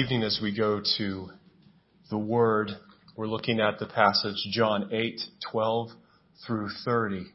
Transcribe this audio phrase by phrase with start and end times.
[0.00, 1.28] evening as we go to
[2.08, 2.70] the Word,
[3.16, 5.20] we're looking at the passage John 8,
[5.52, 5.90] 12
[6.46, 7.26] through 30.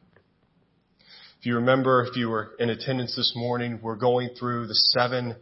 [1.38, 5.36] If you remember, if you were in attendance this morning, we're going through the seven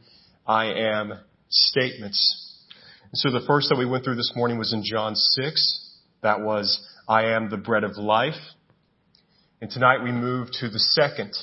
[0.46, 1.14] I am
[1.48, 2.62] statements.
[3.04, 6.00] And so the first that we went through this morning was in John 6.
[6.22, 8.34] That was, I am the bread of life.
[9.62, 11.34] And tonight we move to the second,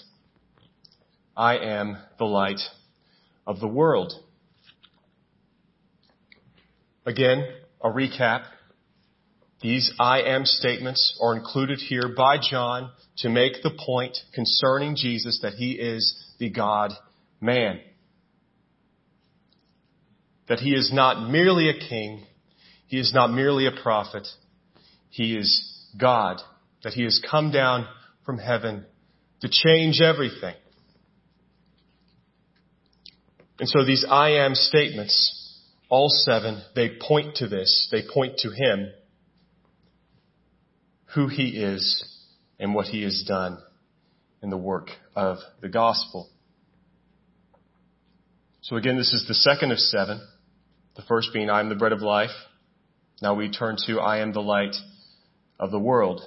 [1.36, 2.62] I am the light
[3.48, 4.14] of the world.
[7.06, 7.48] Again,
[7.84, 8.44] a recap.
[9.62, 15.40] These I am statements are included here by John to make the point concerning Jesus
[15.42, 16.92] that he is the God
[17.40, 17.80] man.
[20.48, 22.26] That he is not merely a king.
[22.88, 24.28] He is not merely a prophet.
[25.10, 26.38] He is God.
[26.84, 27.88] That he has come down
[28.26, 28.86] from heaven
[29.42, 30.56] to change everything.
[33.60, 35.41] And so these I am statements
[35.92, 37.90] all seven, they point to this.
[37.92, 38.88] They point to Him,
[41.14, 42.04] who He is,
[42.58, 43.58] and what He has done
[44.42, 46.30] in the work of the gospel.
[48.62, 50.26] So again, this is the second of seven.
[50.96, 52.30] The first being, I am the bread of life.
[53.22, 54.76] Now we turn to, I am the light
[55.60, 56.22] of the world.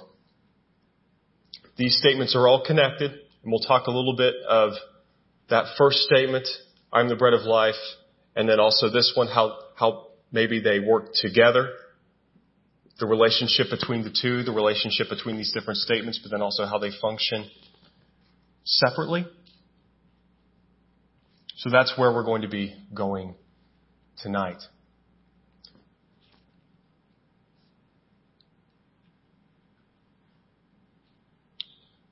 [1.75, 4.73] These statements are all connected, and we'll talk a little bit of
[5.49, 6.47] that first statement,
[6.93, 7.73] I am the bread of life,
[8.35, 11.69] and then also this one, how, how maybe they work together,
[12.99, 16.77] the relationship between the two, the relationship between these different statements, but then also how
[16.77, 17.49] they function
[18.63, 19.25] separately.
[21.57, 23.35] So that's where we're going to be going
[24.21, 24.61] tonight.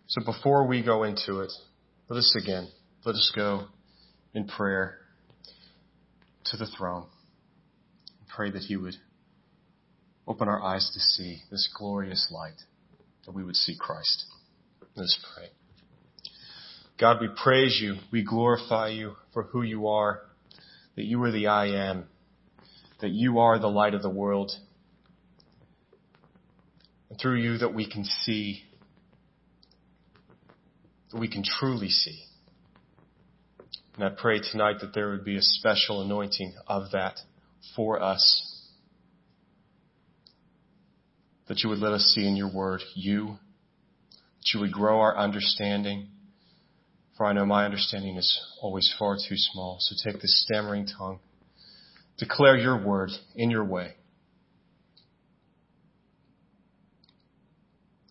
[0.07, 1.51] So before we go into it,
[2.07, 2.67] let us again,
[3.03, 3.65] let us go
[4.33, 4.99] in prayer
[6.53, 7.07] to the throne.
[8.35, 8.95] Pray that He would
[10.27, 12.61] open our eyes to see this glorious light,
[13.25, 14.25] that we would see Christ.
[14.95, 15.47] Let's pray.
[16.99, 17.95] God, we praise you.
[18.11, 20.21] We glorify you for who you are,
[20.95, 22.05] that you are the I am,
[23.01, 24.51] that you are the light of the world.
[27.09, 28.61] And through you that we can see,
[31.11, 32.23] that we can truly see.
[33.95, 37.19] And I pray tonight that there would be a special anointing of that
[37.75, 38.49] for us.
[41.47, 43.37] That you would let us see in your word you.
[44.37, 46.07] That you would grow our understanding.
[47.17, 49.77] For I know my understanding is always far too small.
[49.79, 51.19] So take this stammering tongue.
[52.17, 53.93] Declare your word in your way.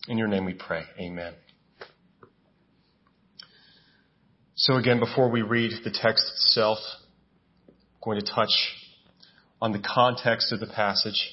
[0.08, 0.82] In your name we pray.
[1.00, 1.34] Amen.
[4.62, 6.78] So again, before we read the text itself,
[7.66, 8.52] I'm going to touch
[9.60, 11.32] on the context of the passage.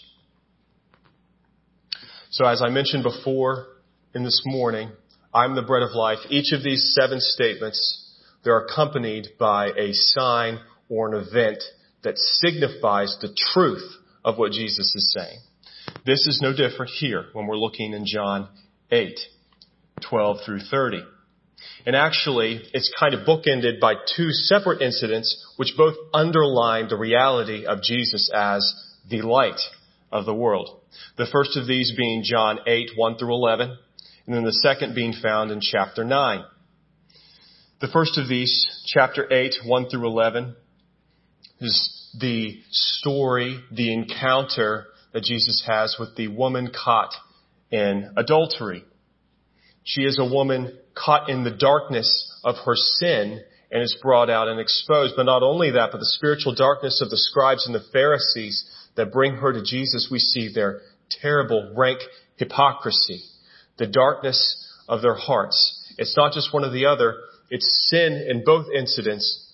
[2.32, 3.68] So as I mentioned before
[4.16, 4.90] in this morning,
[5.32, 6.18] I'm the bread of life.
[6.32, 10.58] Each of these seven statements, they're accompanied by a sign
[10.90, 11.62] or an event
[12.02, 13.88] that signifies the truth
[14.26, 15.38] of what Jesus is saying.
[16.04, 18.50] This is no different here when we're looking in John
[18.90, 19.20] 8,
[20.02, 21.04] 12 through 30.
[21.86, 27.66] And actually, it's kind of bookended by two separate incidents which both underline the reality
[27.66, 28.74] of Jesus as
[29.10, 29.60] the light
[30.12, 30.82] of the world.
[31.18, 33.78] The first of these being John 8, 1 through 11,
[34.26, 36.44] and then the second being found in chapter 9.
[37.82, 40.56] The first of these, chapter 8, 1 through 11,
[41.62, 47.14] is the story, the encounter that Jesus has with the woman caught
[47.72, 48.84] in adultery.
[49.90, 52.08] She is a woman caught in the darkness
[52.44, 53.42] of her sin
[53.72, 55.16] and is brought out and exposed.
[55.16, 59.12] But not only that, but the spiritual darkness of the scribes and the Pharisees that
[59.12, 62.02] bring her to Jesus, we see their terrible, rank
[62.36, 63.24] hypocrisy,
[63.80, 64.38] the darkness
[64.88, 65.96] of their hearts.
[65.98, 67.16] It's not just one or the other,
[67.50, 69.48] it's sin in both incidents.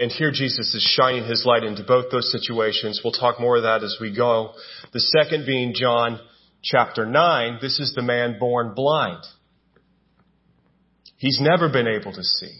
[0.00, 3.02] And here Jesus is shining his light into both those situations.
[3.04, 4.54] We'll talk more of that as we go.
[4.92, 6.18] The second being John
[6.62, 9.24] chapter 9, this is the man born blind.
[11.16, 12.56] He's never been able to see.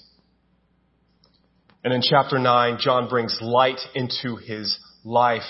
[1.85, 5.43] And in chapter 9, John brings light into his life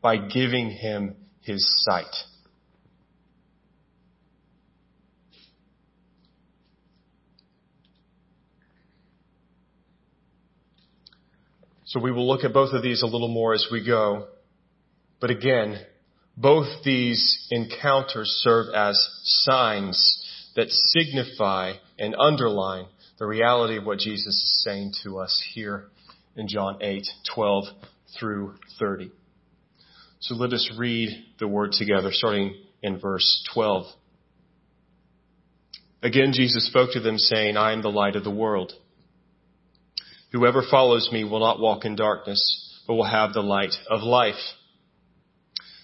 [0.00, 2.14] by giving him his sight.
[11.84, 14.28] So we will look at both of these a little more as we go.
[15.20, 15.78] But again,
[16.36, 20.18] both these encounters serve as signs
[20.56, 22.86] that signify and underline
[23.18, 25.88] the reality of what Jesus is saying to us here
[26.36, 27.64] in John 8, 12
[28.18, 29.10] through 30.
[30.20, 33.86] So let us read the word together, starting in verse 12.
[36.02, 38.72] Again, Jesus spoke to them saying, I am the light of the world.
[40.32, 44.34] Whoever follows me will not walk in darkness, but will have the light of life.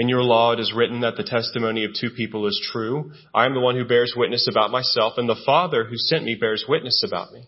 [0.00, 3.12] In your law it is written that the testimony of two people is true.
[3.34, 6.36] I am the one who bears witness about myself, and the Father who sent me
[6.36, 7.44] bears witness about me.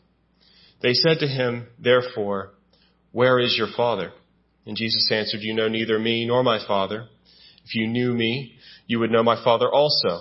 [0.83, 2.53] They said to him, therefore,
[3.11, 4.13] where is your Father?
[4.67, 7.07] And Jesus answered, you know neither me nor my Father.
[7.65, 8.57] If you knew me,
[8.87, 10.21] you would know my Father also.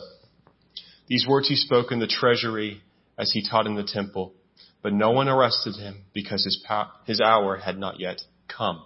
[1.07, 2.81] These words he spoke in the treasury
[3.17, 4.35] as he taught in the temple,
[4.81, 6.65] but no one arrested him because his,
[7.03, 8.85] his hour had not yet come.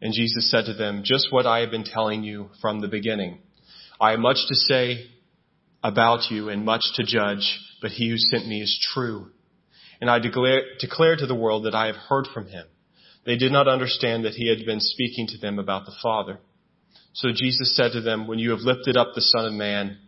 [0.00, 3.38] And Jesus said to them, Just what I have been telling you from the beginning.
[4.00, 5.06] I have much to say
[5.82, 9.30] about you and much to judge, but he who sent me is true.
[10.00, 12.66] And I declare, declare to the world that I have heard from him.
[13.24, 16.38] They did not understand that he had been speaking to them about the Father.
[17.12, 19.98] So Jesus said to them, When you have lifted up the Son of Man,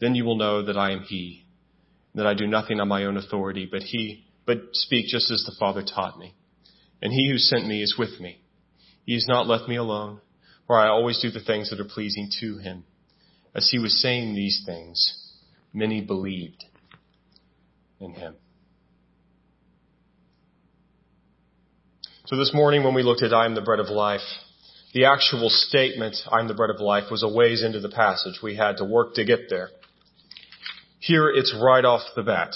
[0.00, 1.46] then you will know that I am He,
[2.14, 5.56] that I do nothing on my own authority, but He, but speak just as the
[5.58, 6.34] Father taught me.
[7.00, 8.40] And He who sent me is with me.
[9.10, 10.20] He has not left me alone,
[10.68, 12.84] for I always do the things that are pleasing to Him.
[13.56, 15.34] As He was saying these things,
[15.74, 16.64] many believed
[17.98, 18.36] in Him.
[22.26, 24.20] So this morning when we looked at I am the bread of life,
[24.94, 28.38] the actual statement, I'm the bread of life, was a ways into the passage.
[28.40, 29.70] We had to work to get there.
[31.00, 32.52] Here it's right off the bat.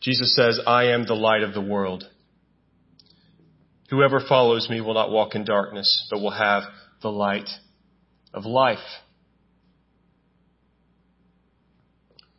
[0.00, 2.04] Jesus says, I am the light of the world.
[3.90, 6.62] Whoever follows me will not walk in darkness, but will have
[7.02, 7.48] the light
[8.32, 8.78] of life.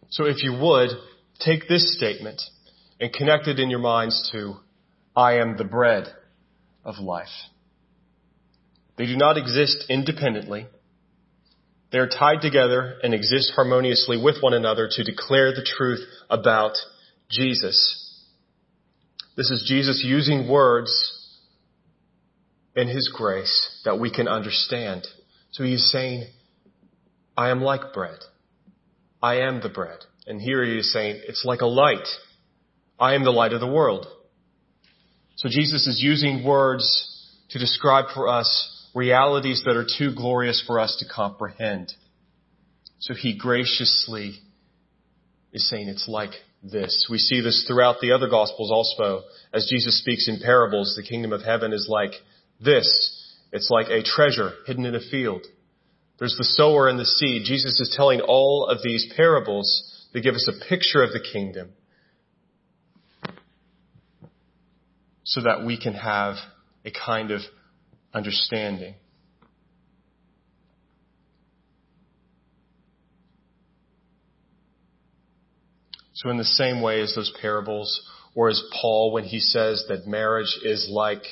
[0.09, 0.89] So if you would,
[1.39, 2.42] take this statement
[3.00, 4.56] and connect it in your minds to,
[5.15, 6.07] I am the bread
[6.83, 7.27] of life.
[8.98, 10.68] They do not exist independently.
[11.91, 16.00] They are tied together and exist harmoniously with one another to declare the truth
[16.30, 16.74] about
[17.30, 18.01] Jesus.
[19.36, 21.25] This is Jesus using words
[22.75, 25.07] in His grace that we can understand.
[25.51, 26.27] So He is saying,
[27.38, 28.19] I am like bread.
[29.22, 30.00] I am the bread.
[30.27, 32.07] And here He is saying, it's like a light.
[33.00, 34.08] I am the light of the world.
[35.38, 37.12] So Jesus is using words
[37.50, 41.91] to describe for us realities that are too glorious for us to comprehend.
[43.00, 44.36] So he graciously
[45.51, 46.32] is saying it's like
[46.63, 47.08] this.
[47.10, 49.24] We see this throughout the other gospels also.
[49.53, 52.13] As Jesus speaks in parables, the kingdom of heaven is like
[52.59, 53.21] this.
[53.51, 55.45] It's like a treasure hidden in a field.
[56.19, 57.43] There's the sower and the seed.
[57.45, 61.71] Jesus is telling all of these parables that give us a picture of the kingdom
[65.24, 66.35] so that we can have
[66.85, 67.41] a kind of
[68.13, 68.95] understanding.
[76.13, 78.01] So in the same way as those parables,
[78.35, 81.24] or as Paul when he says that marriage is like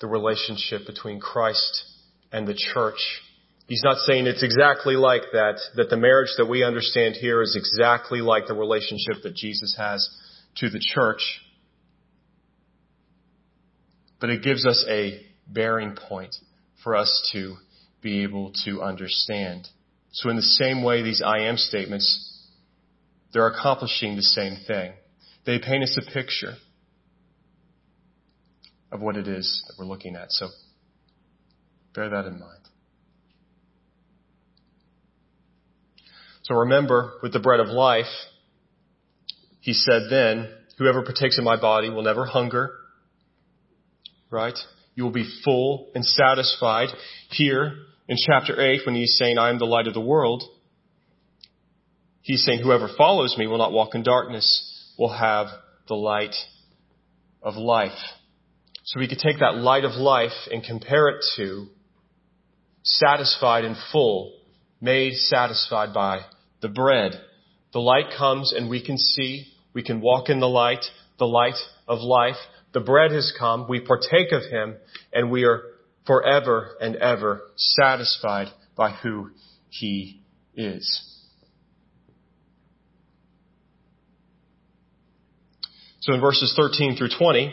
[0.00, 1.84] the relationship between Christ
[2.32, 2.98] and the church,
[3.66, 7.56] he's not saying it's exactly like that, that the marriage that we understand here is
[7.56, 10.08] exactly like the relationship that Jesus has
[10.56, 11.40] to the church
[14.20, 16.34] but it gives us a bearing point
[16.82, 17.56] for us to
[18.02, 19.68] be able to understand.
[20.12, 22.48] So in the same way, these I am statements,
[23.32, 24.92] they're accomplishing the same thing.
[25.44, 26.54] They paint us a picture
[28.92, 30.30] of what it is that we're looking at.
[30.30, 30.48] So
[31.94, 32.52] bear that in mind.
[36.42, 38.06] So remember, with the bread of life,
[39.60, 42.70] he said then, whoever partakes of my body will never hunger,
[44.30, 44.56] right?
[44.94, 46.90] You will be full and satisfied.
[47.30, 47.72] Here
[48.08, 50.44] in chapter 8, when he's saying, I am the light of the world,
[52.22, 55.48] he's saying, whoever follows me will not walk in darkness, will have
[55.88, 56.34] the light
[57.42, 57.98] of life.
[58.86, 61.66] So we could take that light of life and compare it to
[62.84, 64.32] satisfied and full,
[64.80, 66.20] made satisfied by
[66.62, 67.12] the bread.
[67.72, 70.84] The light comes and we can see, we can walk in the light,
[71.18, 71.56] the light
[71.88, 72.36] of life.
[72.74, 74.76] The bread has come, we partake of him,
[75.12, 75.62] and we are
[76.06, 79.30] forever and ever satisfied by who
[79.68, 80.22] he
[80.54, 81.02] is.
[86.02, 87.52] So in verses 13 through 20,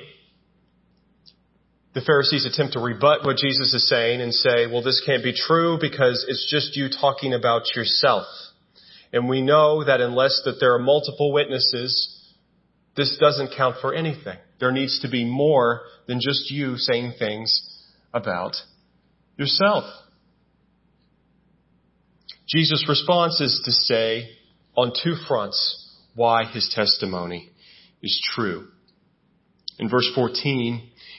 [1.94, 5.34] the Pharisees attempt to rebut what Jesus is saying and say, well, this can't be
[5.34, 8.26] true because it's just you talking about yourself.
[9.12, 12.34] And we know that unless that there are multiple witnesses,
[12.98, 14.38] this doesn't count for anything.
[14.60, 17.62] There needs to be more than just you saying things
[18.12, 18.56] about
[19.38, 19.84] yourself.
[22.48, 24.30] Jesus' response is to say
[24.76, 25.80] on two fronts
[26.16, 27.52] why his testimony
[28.02, 28.68] is true.
[29.80, 30.92] In verse 14,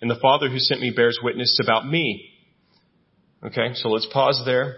[0.00, 2.30] and the Father who sent me bears witness about me.
[3.44, 4.76] Okay, so let's pause there.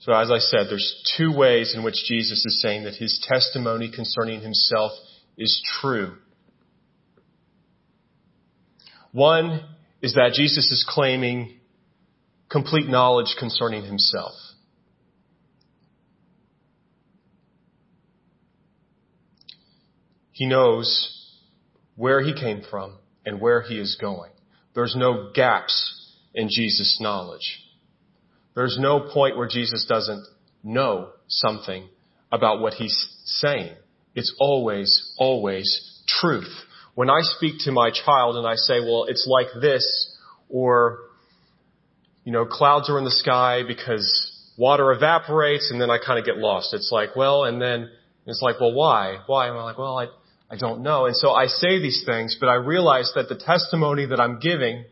[0.00, 3.90] So as I said, there's two ways in which Jesus is saying that his testimony
[3.92, 4.92] concerning himself
[5.36, 6.16] is true.
[9.10, 9.64] One
[10.02, 11.58] is that Jesus is claiming
[12.48, 14.34] complete knowledge concerning himself.
[20.30, 21.15] He knows
[21.96, 24.30] where he came from and where he is going.
[24.74, 27.62] There's no gaps in Jesus' knowledge.
[28.54, 30.26] There's no point where Jesus doesn't
[30.62, 31.88] know something
[32.30, 33.74] about what he's saying.
[34.14, 36.52] It's always, always truth.
[36.94, 40.16] When I speak to my child and I say, well, it's like this,
[40.48, 41.00] or,
[42.24, 46.24] you know, clouds are in the sky because water evaporates and then I kind of
[46.24, 46.72] get lost.
[46.72, 47.90] It's like, well, and then
[48.26, 49.18] it's like, well, why?
[49.26, 49.48] Why?
[49.48, 50.06] And I'm like, well, I,
[50.50, 51.06] I don't know.
[51.06, 54.84] And so I say these things, but I realize that the testimony that I'm giving,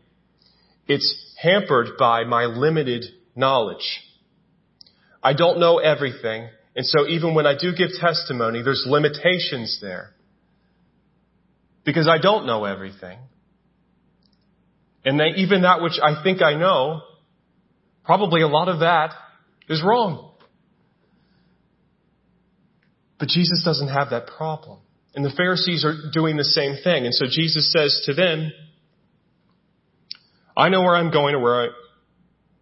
[0.87, 4.01] it's hampered by my limited knowledge.
[5.23, 6.49] I don't know everything.
[6.75, 10.11] And so even when I do give testimony, there's limitations there.
[11.85, 13.19] Because I don't know everything.
[15.05, 17.01] And even that which I think I know,
[18.03, 19.11] probably a lot of that
[19.69, 20.31] is wrong.
[23.19, 24.79] But Jesus doesn't have that problem.
[25.15, 27.05] And the Pharisees are doing the same thing.
[27.05, 28.51] And so Jesus says to them,
[30.57, 31.67] I know where I'm going or where I,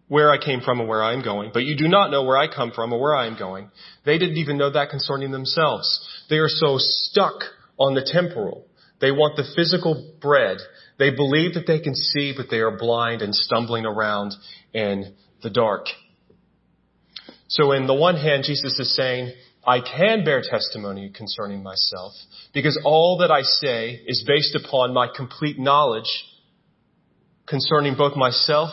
[0.08, 2.36] where I came from and where I am going, but you do not know where
[2.36, 3.70] I come from or where I am going.
[4.04, 6.24] They didn't even know that concerning themselves.
[6.30, 7.42] They are so stuck
[7.78, 8.66] on the temporal.
[9.00, 10.58] They want the physical bread.
[10.98, 14.34] They believe that they can see, but they are blind and stumbling around
[14.72, 15.86] in the dark.
[17.48, 19.32] So in the one hand, Jesus is saying,
[19.66, 22.12] I can bear testimony concerning myself
[22.52, 26.24] because all that I say is based upon my complete knowledge
[27.46, 28.70] concerning both myself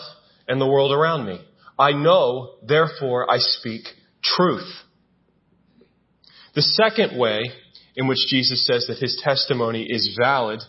[0.47, 1.39] and the world around me.
[1.79, 3.83] I know, therefore I speak
[4.23, 4.69] truth.
[6.53, 7.51] The second way
[7.95, 10.61] in which Jesus says that his testimony is valid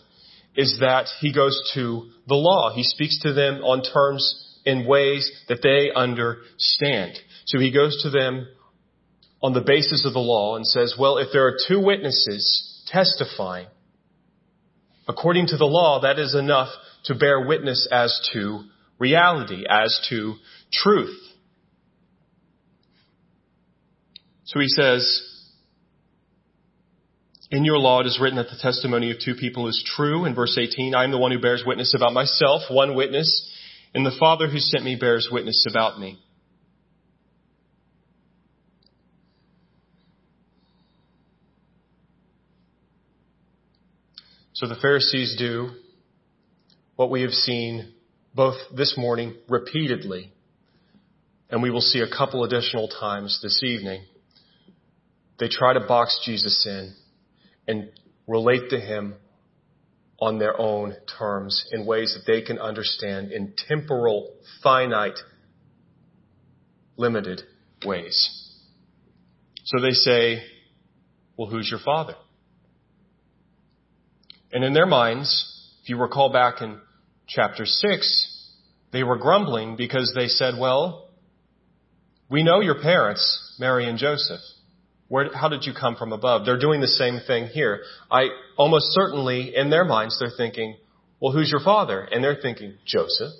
[0.55, 2.73] is that he goes to the law.
[2.73, 7.17] He speaks to them on terms in ways that they understand.
[7.45, 8.47] So he goes to them
[9.43, 13.67] on the basis of the law and says, well, if there are two witnesses testifying,
[15.07, 16.69] according to the law, that is enough
[17.05, 18.63] to bear witness as to
[18.97, 20.35] reality, as to
[20.71, 21.19] truth.
[24.45, 25.29] So he says,
[27.51, 30.23] in your law it is written that the testimony of two people is true.
[30.23, 33.51] In verse 18, I am the one who bears witness about myself, one witness,
[33.93, 36.17] and the Father who sent me bears witness about me.
[44.55, 45.71] So the Pharisees do
[46.95, 47.91] what we have seen
[48.35, 50.31] both this morning repeatedly,
[51.49, 54.03] and we will see a couple additional times this evening.
[55.39, 56.93] They try to box Jesus in
[57.67, 57.89] and
[58.27, 59.15] relate to him
[60.19, 65.17] on their own terms in ways that they can understand in temporal, finite,
[66.95, 67.41] limited
[67.83, 68.51] ways.
[69.63, 70.43] So they say,
[71.37, 72.13] well, who's your father?
[74.53, 76.79] And in their minds, if you recall back in
[77.27, 78.51] chapter 6,
[78.91, 81.09] they were grumbling because they said, well,
[82.29, 84.39] we know your parents, Mary and Joseph.
[85.07, 86.45] Where, how did you come from above?
[86.45, 87.81] They're doing the same thing here.
[88.11, 90.77] I almost certainly, in their minds, they're thinking,
[91.19, 92.01] well, who's your father?
[92.01, 93.33] And they're thinking, Joseph.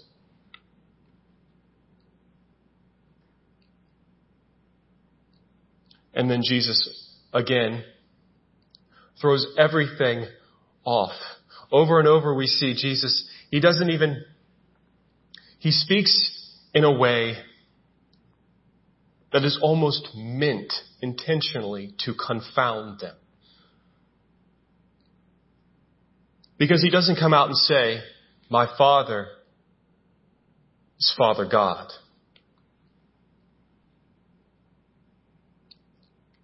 [6.16, 7.84] And then Jesus, again,
[9.22, 10.26] throws everything
[10.84, 11.14] off.
[11.72, 14.24] Over and over we see Jesus, he doesn't even,
[15.60, 17.36] he speaks in a way
[19.32, 20.72] that is almost meant
[21.02, 23.16] intentionally to confound them.
[26.58, 28.02] Because he doesn't come out and say,
[28.50, 29.28] my father
[31.00, 31.92] is Father God.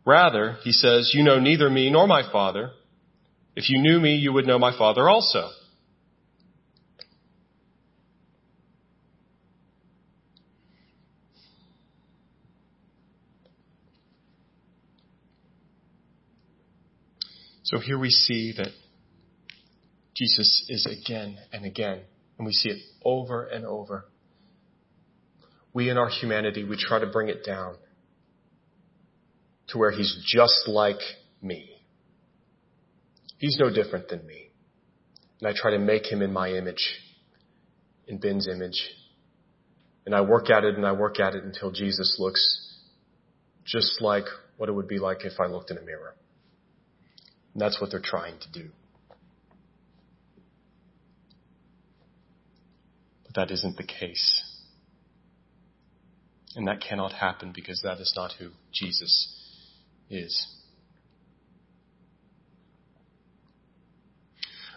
[0.05, 2.71] Rather, he says, you know neither me nor my father.
[3.55, 5.49] If you knew me, you would know my father also.
[17.63, 18.69] So here we see that
[20.15, 22.01] Jesus is again and again,
[22.37, 24.05] and we see it over and over.
[25.71, 27.75] We in our humanity, we try to bring it down
[29.67, 30.99] to where he's just like
[31.43, 31.78] me.
[33.39, 34.51] He's no different than me.
[35.39, 36.99] And I try to make him in my image,
[38.05, 38.91] in Ben's image.
[40.05, 42.75] And I work at it and I work at it until Jesus looks
[43.65, 44.25] just like
[44.57, 46.15] what it would be like if I looked in a mirror.
[47.53, 48.69] And that's what they're trying to do.
[53.25, 54.43] But that isn't the case.
[56.55, 59.33] And that cannot happen because that is not who Jesus
[60.09, 60.58] is.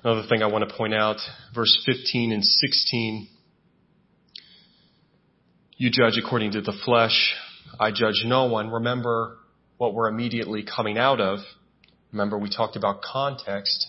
[0.04, 1.18] Another thing I want to point out,
[1.54, 3.28] verse 15 and 16.
[5.76, 7.34] You judge according to the flesh.
[7.78, 8.68] I judge no one.
[8.68, 9.38] Remember
[9.76, 11.38] what we're immediately coming out of.
[12.10, 13.86] Remember, we talked about context.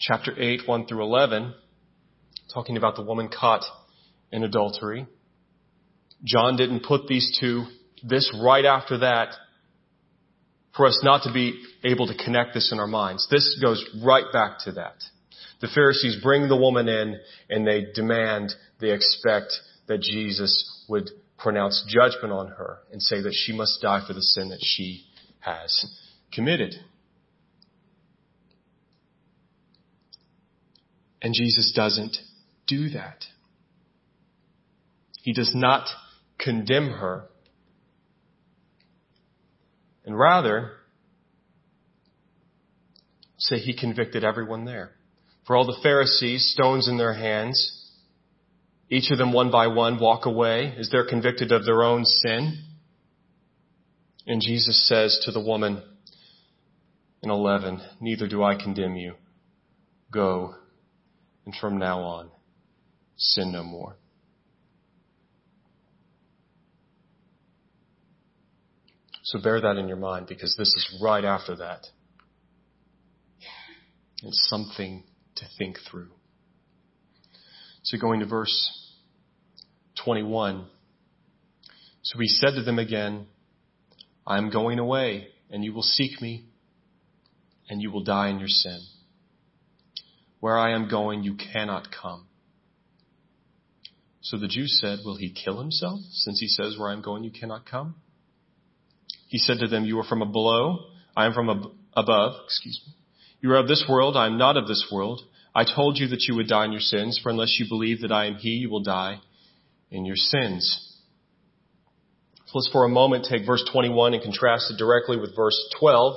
[0.00, 1.54] Chapter 8, 1 through 11,
[2.52, 3.62] talking about the woman caught
[4.32, 5.06] in adultery.
[6.24, 7.66] John didn't put these two,
[8.02, 9.34] this right after that,
[10.76, 13.28] for us not to be able to connect this in our minds.
[13.30, 15.02] This goes right back to that.
[15.60, 19.52] The Pharisees bring the woman in and they demand, they expect
[19.86, 24.22] that Jesus would pronounce judgment on her and say that she must die for the
[24.22, 25.04] sin that she
[25.40, 25.86] has
[26.32, 26.74] committed.
[31.20, 32.16] And Jesus doesn't
[32.66, 33.24] do that.
[35.22, 35.88] He does not
[36.38, 37.28] condemn her.
[40.04, 40.72] And rather,
[43.38, 44.92] say he convicted everyone there.
[45.46, 47.82] For all the Pharisees, stones in their hands,
[48.88, 52.62] each of them one by one walk away as they're convicted of their own sin.
[54.26, 55.82] And Jesus says to the woman,
[57.22, 59.14] in 11, neither do I condemn you.
[60.12, 60.54] Go,
[61.46, 62.30] and from now on,
[63.16, 63.96] sin no more.
[69.32, 71.86] So bear that in your mind because this is right after that.
[74.22, 75.04] It's something
[75.36, 76.10] to think through.
[77.82, 78.92] So going to verse
[80.04, 80.66] 21.
[82.02, 83.26] So he said to them again,
[84.26, 86.44] I am going away and you will seek me
[87.70, 88.80] and you will die in your sin.
[90.40, 92.26] Where I am going, you cannot come.
[94.20, 97.24] So the Jews said, Will he kill himself, since he says, Where I am going,
[97.24, 97.94] you cannot come?
[99.32, 102.92] He said to them, You are from below, I am from ab- above, excuse me.
[103.40, 105.22] You are of this world, I am not of this world.
[105.54, 108.12] I told you that you would die in your sins, for unless you believe that
[108.12, 109.20] I am he, you will die
[109.90, 110.98] in your sins.
[112.44, 116.14] So let's for a moment take verse 21 and contrast it directly with verse 12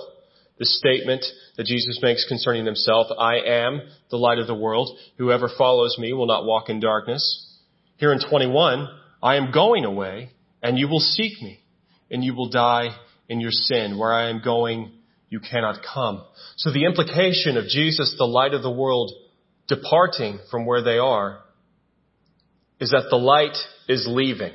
[0.58, 1.26] the statement
[1.56, 4.98] that Jesus makes concerning himself, I am the light of the world.
[5.18, 7.58] Whoever follows me will not walk in darkness.
[7.96, 8.90] Here in 21,
[9.24, 11.62] I am going away and you will seek me
[12.10, 12.90] and you will die
[13.30, 13.98] in your sin.
[13.98, 14.92] Where I am going,
[15.30, 16.24] you cannot come.
[16.58, 19.12] So the implication of Jesus, the light of the world,
[19.68, 21.40] departing from where they are
[22.80, 24.54] is that the light is leaving.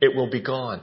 [0.00, 0.82] It will be gone.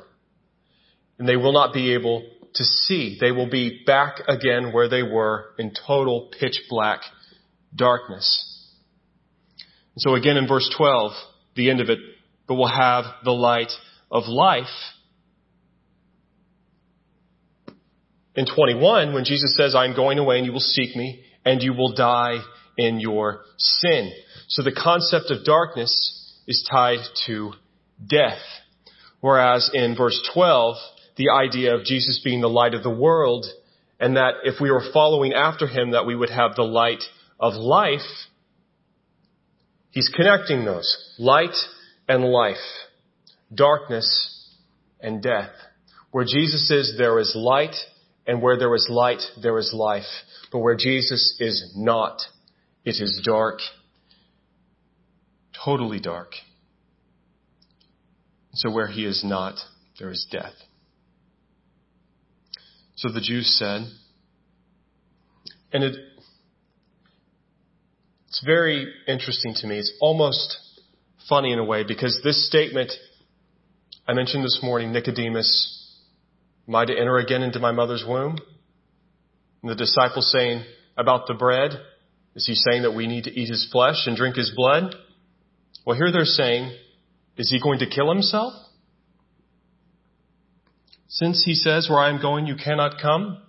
[1.19, 3.17] And they will not be able to see.
[3.19, 7.02] They will be back again where they were in total pitch black
[7.76, 8.47] darkness.
[9.95, 11.12] And So again in verse 12,
[11.56, 12.00] the end of it,
[12.47, 13.71] but will have the light
[14.10, 14.65] of life.
[18.35, 21.73] In 21, when Jesus says, I'm going away and you will seek me and you
[21.73, 22.37] will die
[22.77, 24.11] in your sin.
[24.47, 27.53] So the concept of darkness is tied to
[28.05, 28.39] death.
[29.19, 30.75] Whereas in verse 12,
[31.17, 33.45] the idea of Jesus being the light of the world
[33.99, 37.03] and that if we were following after him that we would have the light
[37.39, 37.99] of life,
[39.91, 41.15] he's connecting those.
[41.19, 41.55] Light
[42.07, 42.55] and life.
[43.53, 44.47] Darkness
[45.01, 45.51] and death.
[46.11, 47.75] Where Jesus is, there is light,
[48.27, 50.03] and where there is light, there is life.
[50.51, 52.21] But where Jesus is not,
[52.86, 53.60] it is dark.
[55.63, 56.34] Totally dark.
[58.53, 59.55] So where he is not,
[59.99, 60.53] there is death.
[62.95, 63.84] So the Jews said,
[65.73, 65.95] and it,
[68.27, 69.79] it's very interesting to me.
[69.79, 70.57] It's almost
[71.29, 72.91] funny in a way because this statement
[74.07, 75.80] I mentioned this morning, Nicodemus,
[76.67, 78.38] am I to enter again into my mother's womb?
[79.62, 80.63] And the disciples saying
[80.97, 81.71] about the bread,
[82.36, 84.95] is he saying that we need to eat his flesh and drink his blood?
[85.86, 86.76] Well, here they're saying,
[87.38, 88.54] is he going to kill himself?
[91.08, 93.41] Since he says, where I am going, you cannot come.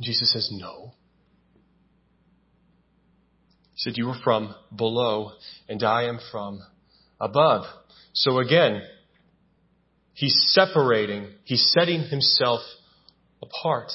[0.00, 0.92] Jesus says, no.
[3.72, 5.32] He said, you are from below
[5.68, 6.60] and I am from
[7.20, 7.64] above.
[8.12, 8.82] So again,
[10.12, 12.60] he's separating, he's setting himself
[13.42, 13.92] apart.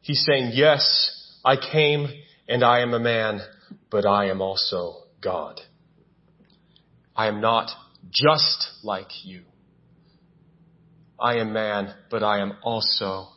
[0.00, 2.08] He's saying, yes, I came
[2.48, 3.40] and I am a man,
[3.90, 5.60] but I am also God.
[7.14, 7.70] I am not
[8.10, 9.42] just like you.
[11.20, 13.28] I am man, but I am also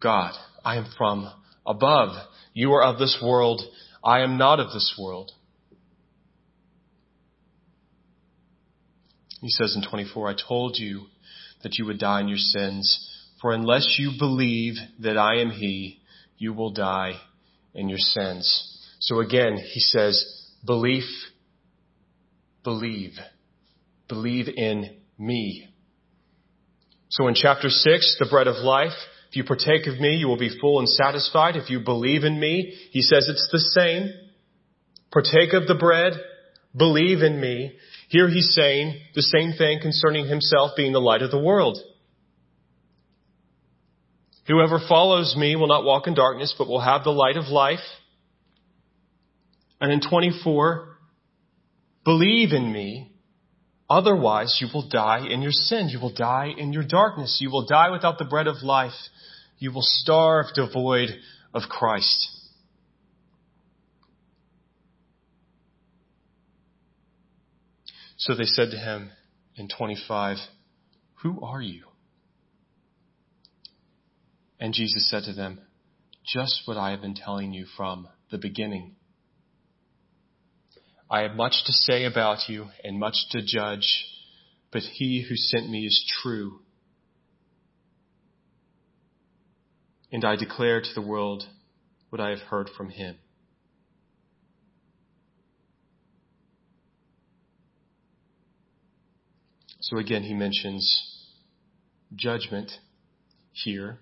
[0.00, 0.32] God.
[0.64, 1.30] I am from
[1.66, 2.10] above.
[2.54, 3.62] You are of this world.
[4.02, 5.32] I am not of this world.
[9.40, 11.06] He says in 24, I told you
[11.62, 16.00] that you would die in your sins, for unless you believe that I am He,
[16.36, 17.14] you will die
[17.74, 18.96] in your sins.
[19.00, 20.24] So again, he says,
[20.64, 21.04] belief
[22.68, 23.12] believe.
[24.08, 25.68] Believe in me.
[27.08, 28.92] So in chapter 6, the bread of life,
[29.30, 31.56] if you partake of me, you will be full and satisfied.
[31.56, 34.12] If you believe in me, he says it's the same.
[35.10, 36.12] Partake of the bread,
[36.76, 37.72] believe in me.
[38.08, 41.78] Here he's saying the same thing concerning himself being the light of the world.
[44.46, 47.84] Whoever follows me will not walk in darkness, but will have the light of life.
[49.80, 50.88] And in 24,
[52.08, 53.12] Believe in me.
[53.90, 55.90] Otherwise, you will die in your sin.
[55.90, 57.36] You will die in your darkness.
[57.38, 58.96] You will die without the bread of life.
[59.58, 61.10] You will starve devoid
[61.52, 62.30] of Christ.
[68.18, 69.10] So they said to him
[69.56, 70.38] in 25,
[71.22, 71.84] Who are you?
[74.58, 75.60] And Jesus said to them,
[76.26, 78.96] Just what I have been telling you from the beginning.
[81.08, 84.04] I have much to say about you and much to judge,
[84.72, 86.60] but he who sent me is true.
[90.10, 91.44] And I declare to the world
[92.10, 93.16] what I have heard from him.
[99.88, 101.02] So again, he mentions
[102.14, 102.70] judgment
[103.52, 103.98] here.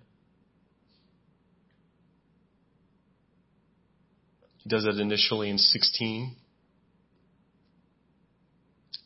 [4.56, 6.34] He does it initially in 16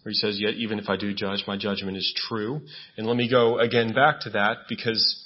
[0.03, 2.63] where he says, yet even if I do judge, my judgment is true.
[2.97, 5.23] And let me go again back to that because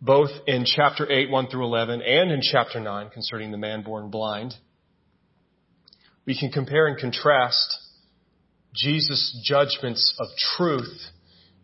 [0.00, 4.08] both in chapter 8, 1 through 11, and in chapter 9 concerning the man born
[4.08, 4.54] blind,
[6.24, 7.80] we can compare and contrast
[8.74, 11.00] Jesus' judgments of truth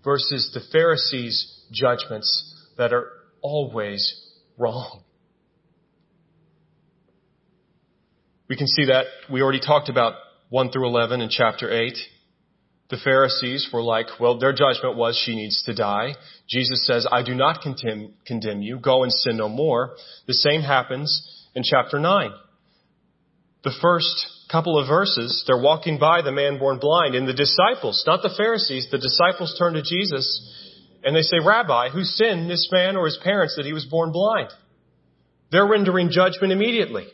[0.04, 3.08] versus the Pharisees' judgments that are
[3.42, 5.02] always wrong.
[8.48, 10.14] We can see that we already talked about
[10.48, 11.96] 1 through 11 in chapter 8.
[12.90, 16.16] The Pharisees were like, well, their judgment was she needs to die.
[16.48, 18.80] Jesus says, I do not condemn, you.
[18.80, 19.94] Go and sin no more.
[20.26, 22.32] The same happens in chapter 9.
[23.62, 28.02] The first couple of verses, they're walking by the man born blind and the disciples,
[28.06, 30.56] not the Pharisees, the disciples turn to Jesus
[31.04, 34.12] and they say, Rabbi, who sinned, this man or his parents, that he was born
[34.12, 34.50] blind?
[35.50, 37.06] They're rendering judgment immediately.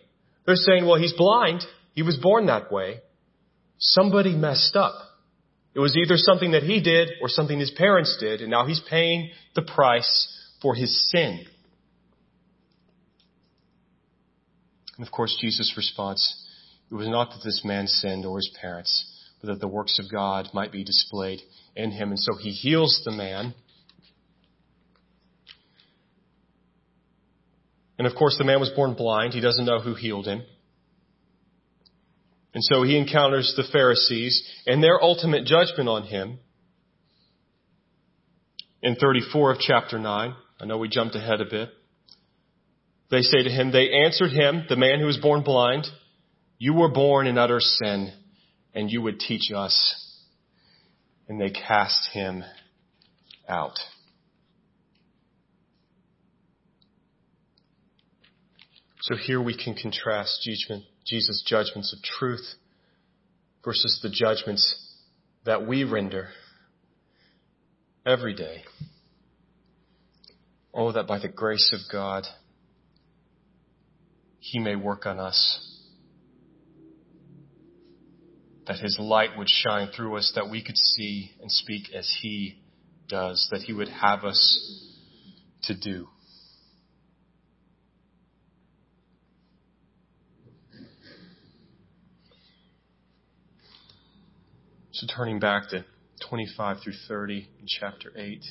[0.44, 1.62] They're saying, well, he's blind.
[1.94, 3.00] He was born that way
[3.78, 4.94] somebody messed up.
[5.74, 8.80] It was either something that he did or something his parents did, and now he's
[8.88, 10.28] paying the price
[10.62, 11.44] for his sin.
[14.96, 16.45] And of course, Jesus' response,
[16.90, 20.10] it was not that this man sinned or his parents, but that the works of
[20.10, 21.40] God might be displayed
[21.74, 22.10] in him.
[22.10, 23.54] And so he heals the man.
[27.98, 29.32] And of course, the man was born blind.
[29.32, 30.42] He doesn't know who healed him.
[32.54, 36.38] And so he encounters the Pharisees and their ultimate judgment on him
[38.80, 40.34] in 34 of chapter 9.
[40.60, 41.68] I know we jumped ahead a bit.
[43.10, 45.86] They say to him, they answered him, the man who was born blind,
[46.58, 48.12] you were born in utter sin
[48.74, 50.02] and you would teach us.
[51.28, 52.44] And they cast him
[53.48, 53.78] out.
[59.00, 62.54] So here we can contrast Jesus' judgments of truth
[63.64, 64.94] versus the judgments
[65.44, 66.28] that we render
[68.04, 68.64] every day.
[70.74, 72.24] Oh, that by the grace of God,
[74.40, 75.75] He may work on us.
[78.66, 82.60] That His light would shine through us, that we could see and speak as He
[83.08, 84.92] does, that He would have us
[85.64, 86.08] to do.
[94.92, 95.84] So turning back to
[96.30, 98.42] 25 through 30 in chapter 8.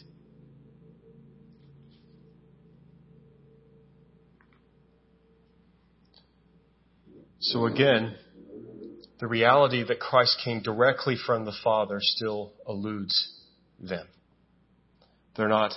[7.39, 8.15] So again,
[9.19, 13.33] the reality that Christ came directly from the Father still eludes
[13.79, 14.07] them.
[15.35, 15.73] They're not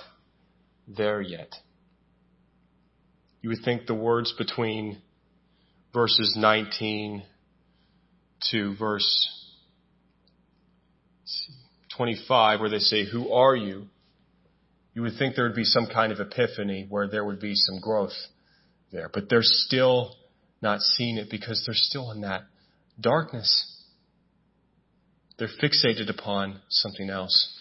[0.87, 1.53] there yet.
[3.41, 5.01] You would think the words between
[5.93, 7.23] verses 19
[8.51, 9.27] to verse
[11.95, 13.85] 25 where they say, who are you?
[14.93, 17.79] You would think there would be some kind of epiphany where there would be some
[17.79, 18.15] growth
[18.91, 20.15] there, but they're still
[20.61, 22.41] not seeing it because they're still in that
[22.99, 23.65] darkness.
[25.37, 27.55] They're fixated upon something else.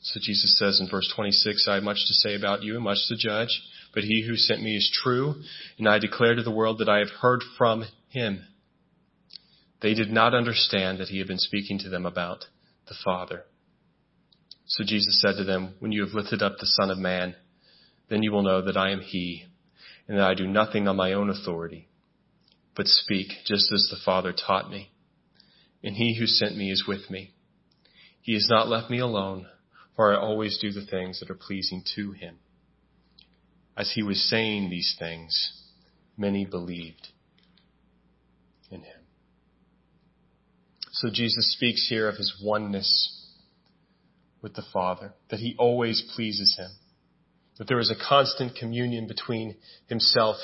[0.00, 2.98] So Jesus says in verse 26, I have much to say about you and much
[3.08, 3.60] to judge,
[3.92, 5.34] but he who sent me is true,
[5.78, 8.42] and I declare to the world that I have heard from him.
[9.82, 12.46] They did not understand that he had been speaking to them about
[12.88, 13.44] the Father.
[14.66, 17.34] So Jesus said to them, When you have lifted up the Son of Man,
[18.08, 19.44] then you will know that I am he,
[20.06, 21.88] and that I do nothing on my own authority,
[22.78, 24.92] but speak just as the Father taught me.
[25.82, 27.34] And he who sent me is with me.
[28.22, 29.48] He has not left me alone,
[29.96, 32.36] for I always do the things that are pleasing to him.
[33.76, 35.64] As he was saying these things,
[36.16, 37.08] many believed
[38.70, 39.00] in him.
[40.92, 43.26] So Jesus speaks here of his oneness
[44.40, 46.70] with the Father, that he always pleases him,
[47.58, 49.56] that there is a constant communion between
[49.88, 50.36] himself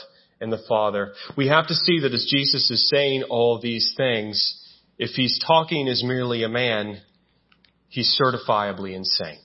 [0.45, 1.15] and the Father.
[1.37, 4.61] We have to see that as Jesus is saying all these things,
[4.99, 7.01] if he's talking as merely a man,
[7.89, 9.39] he's certifiably insane.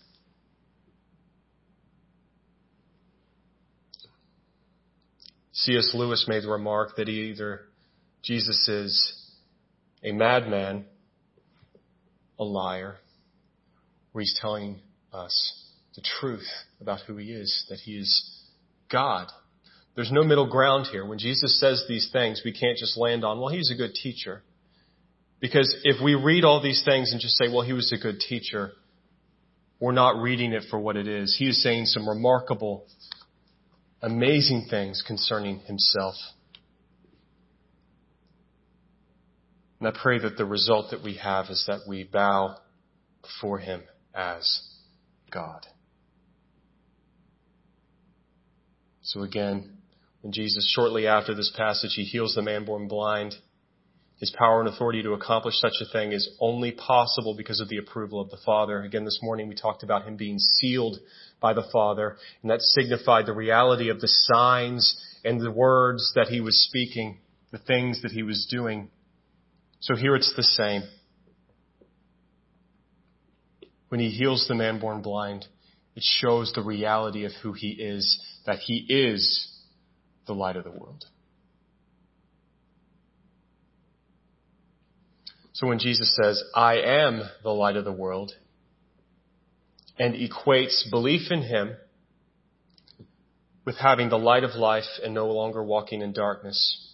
[5.54, 5.92] C.S.
[5.94, 7.62] Lewis made the remark that either
[8.24, 9.16] Jesus is
[10.04, 10.86] a madman
[12.38, 12.98] a liar,
[14.12, 14.82] where he's telling
[15.12, 16.48] us the truth
[16.80, 18.46] about who he is, that he is
[18.90, 19.28] God.
[19.96, 21.06] There's no middle ground here.
[21.06, 24.44] When Jesus says these things, we can't just land on, well, he's a good teacher.
[25.40, 28.20] Because if we read all these things and just say, well, he was a good
[28.20, 28.72] teacher,
[29.80, 31.36] we're not reading it for what it is.
[31.38, 32.86] He is saying some remarkable,
[34.02, 36.16] amazing things concerning himself.
[39.80, 42.58] And I pray that the result that we have is that we bow
[43.22, 44.62] before Him as
[45.32, 45.66] God.
[49.02, 49.78] So again,
[50.22, 53.36] when Jesus, shortly after this passage, He heals the man born blind,
[54.20, 57.78] His power and authority to accomplish such a thing is only possible because of the
[57.78, 58.82] approval of the Father.
[58.82, 60.98] Again, this morning we talked about Him being sealed
[61.40, 66.28] by the Father, and that signified the reality of the signs and the words that
[66.28, 67.20] He was speaking,
[67.52, 68.90] the things that He was doing.
[69.80, 70.84] So here it's the same.
[73.90, 75.48] When he heals the man born blind,
[75.96, 79.52] it shows the reality of who he is, that he is
[80.30, 81.04] the light of the world.
[85.54, 88.32] So when Jesus says, I am the light of the world,
[89.98, 91.76] and equates belief in him
[93.66, 96.86] with having the light of life and no longer walking in darkness,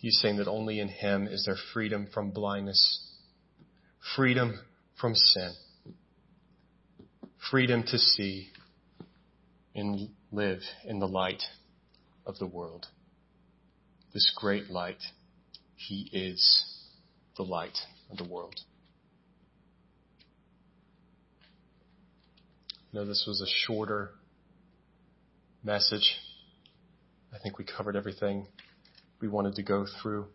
[0.00, 3.06] He's saying that only in Him is there freedom from blindness,
[4.16, 4.58] freedom
[4.98, 5.52] from sin,
[7.48, 8.48] freedom to see
[9.74, 11.42] and live in the light
[12.26, 12.86] of the world.
[14.12, 15.02] This great light.
[15.76, 16.64] He is
[17.36, 17.78] the light
[18.10, 18.56] of the world.
[22.92, 24.10] Know this was a shorter
[25.62, 26.16] message.
[27.32, 28.46] I think we covered everything
[29.20, 30.26] we wanted to go through.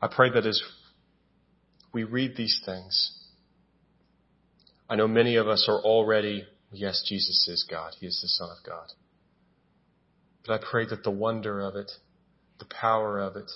[0.00, 0.62] I pray that as
[1.92, 3.23] we read these things,
[4.88, 7.94] I know many of us are already, yes, Jesus is God.
[7.98, 8.88] He is the Son of God.
[10.46, 11.90] But I pray that the wonder of it,
[12.58, 13.50] the power of it,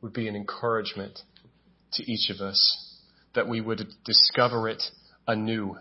[0.00, 1.18] would be an encouragement
[1.92, 2.96] to each of us,
[3.34, 4.82] that we would discover it
[5.26, 5.76] anew.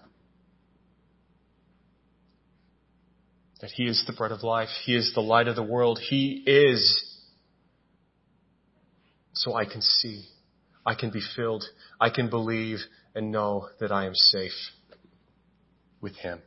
[3.61, 4.69] That He is the bread of life.
[4.85, 5.99] He is the light of the world.
[6.09, 7.03] He is.
[9.33, 10.25] So I can see.
[10.85, 11.63] I can be filled.
[11.99, 12.79] I can believe
[13.17, 14.71] and know that I am safe
[16.01, 16.39] with Him.